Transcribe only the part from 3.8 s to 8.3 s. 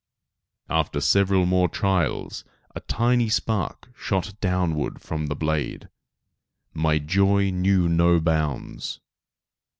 shot downward from the blade. My joy knew no